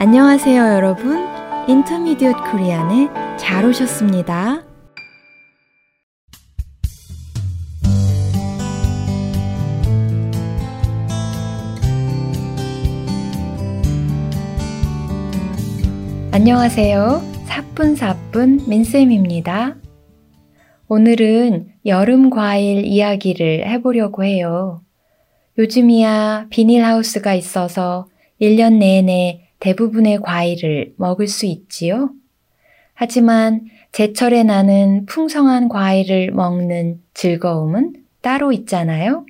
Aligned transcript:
안녕하세요, 0.00 0.62
여러분. 0.74 1.26
인터미디엇 1.66 2.36
코리안에 2.52 3.08
잘 3.36 3.64
오셨습니다. 3.64 4.62
안녕하세요. 16.30 17.20
사뿐사뿐 17.46 18.68
민쌤입니다. 18.68 19.78
오늘은 20.86 21.72
여름 21.86 22.30
과일 22.30 22.84
이야기를 22.84 23.66
해보려고 23.66 24.22
해요. 24.22 24.80
요즘이야 25.58 26.46
비닐하우스가 26.50 27.34
있어서 27.34 28.06
1년 28.40 28.74
내내 28.74 29.47
대부분의 29.60 30.20
과일을 30.20 30.94
먹을 30.96 31.26
수 31.26 31.46
있지요. 31.46 32.10
하지만 32.94 33.66
제철에 33.92 34.42
나는 34.42 35.06
풍성한 35.06 35.68
과일을 35.68 36.30
먹는 36.32 37.00
즐거움은 37.14 37.94
따로 38.20 38.52
있잖아요. 38.52 39.24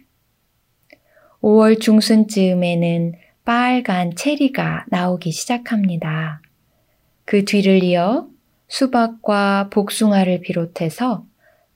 5월 1.43 1.81
중순쯤에는 1.81 3.15
빨간 3.45 4.15
체리가 4.15 4.87
나오기 4.89 5.31
시작합니다. 5.31 6.43
그 7.25 7.45
뒤를 7.45 7.83
이어 7.83 8.29
수박과 8.69 9.69
복숭아를 9.71 10.41
비롯해서 10.41 11.25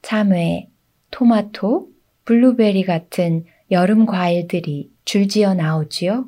참외, 0.03 0.69
토마토, 1.11 1.89
블루베리 2.25 2.85
같은 2.85 3.45
여름 3.71 4.07
과일들이 4.07 4.91
줄지어 5.05 5.55
나오지요. 5.55 6.27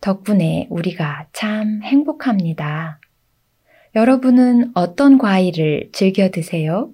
덕분에 0.00 0.66
우리가 0.70 1.26
참 1.32 1.82
행복합니다. 1.82 3.00
여러분은 3.94 4.70
어떤 4.74 5.18
과일을 5.18 5.90
즐겨 5.92 6.30
드세요? 6.30 6.90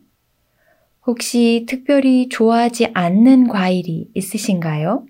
혹시 1.06 1.66
특별히 1.68 2.28
좋아하지 2.28 2.88
않는 2.94 3.48
과일이 3.48 4.08
있으신가요? 4.14 5.06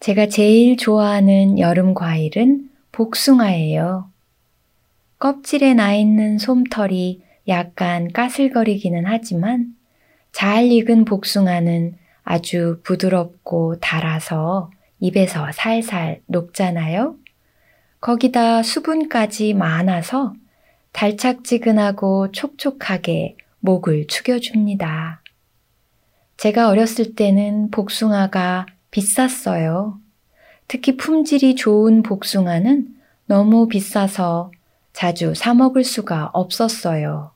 제가 0.00 0.28
제일 0.28 0.76
좋아하는 0.76 1.58
여름 1.58 1.92
과일은 1.92 2.70
복숭아예요. 2.92 4.10
껍질에 5.18 5.74
나 5.74 5.94
있는 5.94 6.38
솜털이 6.38 7.22
약간 7.48 8.10
까슬거리기는 8.10 9.04
하지만 9.06 9.74
잘 10.32 10.70
익은 10.72 11.04
복숭아는 11.04 11.96
아주 12.22 12.80
부드럽고 12.84 13.80
달아서 13.80 14.70
입에서 15.04 15.52
살살 15.52 16.22
녹잖아요. 16.26 17.16
거기다 18.00 18.62
수분까지 18.62 19.52
많아서 19.52 20.32
달착지근하고 20.92 22.32
촉촉하게 22.32 23.36
목을 23.60 24.06
축여줍니다. 24.06 25.22
제가 26.38 26.70
어렸을 26.70 27.14
때는 27.14 27.70
복숭아가 27.70 28.64
비쌌어요. 28.90 30.00
특히 30.68 30.96
품질이 30.96 31.54
좋은 31.54 32.02
복숭아는 32.02 32.88
너무 33.26 33.68
비싸서 33.68 34.52
자주 34.94 35.34
사먹을 35.34 35.84
수가 35.84 36.30
없었어요. 36.32 37.32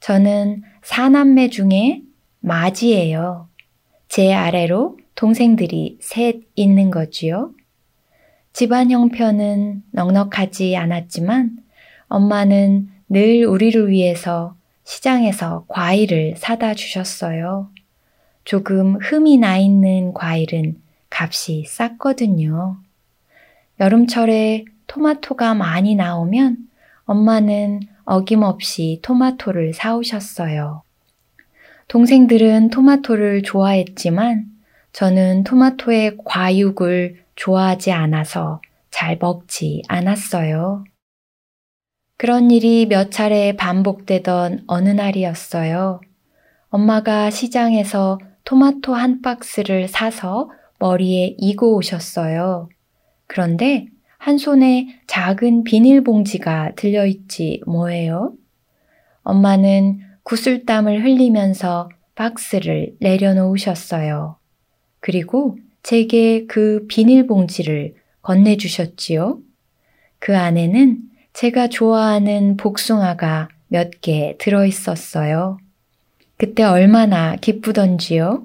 저는 0.00 0.62
사남매 0.82 1.50
중에 1.50 2.02
맞이에요. 2.40 3.48
제 4.08 4.34
아래로 4.34 4.98
동생들이 5.16 5.98
셋 6.00 6.42
있는 6.54 6.90
거지요. 6.90 7.52
집안 8.52 8.90
형편은 8.90 9.82
넉넉하지 9.90 10.76
않았지만 10.76 11.56
엄마는 12.08 12.88
늘 13.08 13.44
우리를 13.44 13.88
위해서 13.88 14.56
시장에서 14.84 15.64
과일을 15.68 16.34
사다 16.36 16.74
주셨어요. 16.74 17.70
조금 18.44 18.96
흠이 18.96 19.38
나 19.38 19.58
있는 19.58 20.12
과일은 20.14 20.80
값이 21.10 21.64
쌌거든요. 21.66 22.76
여름철에 23.80 24.64
토마토가 24.86 25.54
많이 25.54 25.94
나오면 25.94 26.58
엄마는 27.04 27.80
어김없이 28.04 29.00
토마토를 29.02 29.74
사오셨어요. 29.74 30.82
동생들은 31.88 32.70
토마토를 32.70 33.42
좋아했지만 33.42 34.55
저는 34.96 35.44
토마토의 35.44 36.16
과육을 36.24 37.22
좋아하지 37.34 37.92
않아서 37.92 38.62
잘 38.90 39.18
먹지 39.20 39.82
않았어요. 39.88 40.84
그런 42.16 42.50
일이 42.50 42.86
몇 42.86 43.10
차례 43.10 43.54
반복되던 43.56 44.64
어느 44.66 44.88
날이었어요. 44.88 46.00
엄마가 46.70 47.28
시장에서 47.28 48.18
토마토 48.44 48.94
한 48.94 49.20
박스를 49.20 49.86
사서 49.86 50.48
머리에 50.78 51.36
이고 51.36 51.76
오셨어요. 51.76 52.70
그런데 53.26 53.88
한 54.16 54.38
손에 54.38 54.98
작은 55.06 55.64
비닐봉지가 55.64 56.72
들려있지 56.74 57.60
뭐예요? 57.66 58.32
엄마는 59.24 60.00
구슬땀을 60.22 61.04
흘리면서 61.04 61.90
박스를 62.14 62.94
내려놓으셨어요. 63.00 64.38
그리고 65.00 65.58
제게 65.82 66.46
그 66.46 66.86
비닐봉지를 66.88 67.94
건네주셨지요. 68.22 69.38
그 70.18 70.36
안에는 70.36 70.98
제가 71.32 71.68
좋아하는 71.68 72.56
복숭아가 72.56 73.48
몇 73.68 73.90
개 74.00 74.36
들어있었어요. 74.38 75.58
그때 76.36 76.62
얼마나 76.62 77.36
기쁘던지요. 77.36 78.44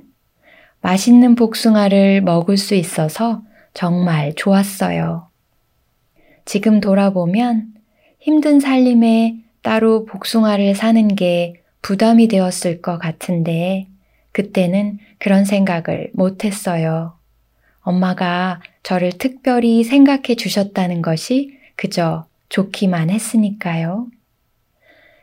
맛있는 0.82 1.36
복숭아를 1.36 2.22
먹을 2.22 2.58
수 2.58 2.76
있어서 2.76 3.44
정말 3.74 4.34
좋았어요. 4.36 5.28
지금 6.46 6.80
돌아보면 6.80 7.68
힘든 8.20 8.60
살림에 8.60 9.38
따로 9.62 10.06
복숭아를 10.06 10.76
사는 10.76 11.08
게 11.16 11.62
부담이 11.82 12.28
되었을 12.28 12.82
것 12.82 12.98
같은데 12.98 13.88
그때는 14.32 15.00
그런 15.20 15.46
생각을 15.46 16.12
못 16.14 16.46
했어요. 16.46 17.18
엄마가 17.82 18.62
저를 18.84 19.12
특별히 19.18 19.84
생각해 19.84 20.36
주셨다는 20.36 21.02
것이 21.02 21.58
그저 21.76 22.28
좋기만 22.50 23.10
했으니까요. 23.10 24.08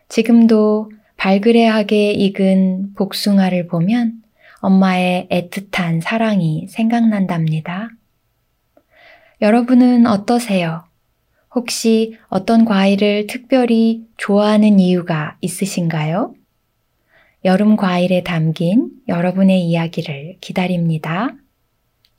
지금도 0.08 0.90
발그레하게 1.16 2.12
익은 2.12 2.94
복숭아를 2.94 3.66
보면 3.66 4.22
엄마의 4.60 5.28
애틋한 5.30 6.00
사랑이 6.00 6.66
생각난답니다. 6.68 7.90
여러분은 9.40 10.06
어떠세요? 10.06 10.84
혹시 11.54 12.16
어떤 12.28 12.64
과일을 12.64 13.26
특별히 13.28 14.04
좋아하는 14.16 14.80
이유가 14.80 15.36
있으신가요? 15.40 16.34
여름 17.44 17.76
과일에 17.76 18.22
담긴 18.22 18.90
여러분의 19.06 19.62
이야기를 19.62 20.36
기다립니다. 20.40 21.30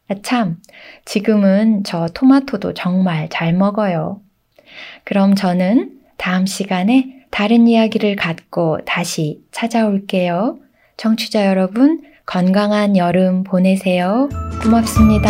아, 0.08 0.16
참, 0.24 0.58
지금은 1.06 1.84
저 1.84 2.08
토마토도 2.14 2.74
정말 2.74 3.28
잘 3.30 3.54
먹어요. 3.54 4.22
그럼 5.04 5.36
저는 5.36 6.00
다음 6.18 6.46
시간에 6.46 7.26
다른 7.32 7.68
이야기를 7.68 8.16
갖고 8.16 8.80
다시 8.86 9.42
찾아올게요. 9.52 10.60
청취자 10.98 11.48
여러분, 11.48 12.02
건강한 12.26 12.98
여름 12.98 13.44
보내세요. 13.44 14.30
고맙습니다. 14.62 15.30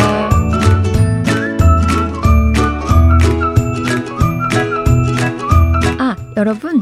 아, 6.00 6.15
여러분, 6.38 6.81